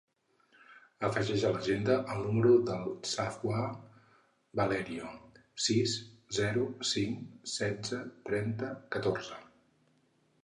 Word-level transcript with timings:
Afegeix 1.07 1.43
a 1.47 1.49
l'agenda 1.55 1.97
el 2.13 2.21
número 2.21 2.53
del 2.69 2.87
Safwan 3.09 3.75
Valerio: 4.61 5.11
sis, 5.65 5.93
zero, 6.39 6.63
cinc, 6.93 7.21
setze, 7.59 7.99
trenta, 8.31 8.71
catorze. 8.97 9.39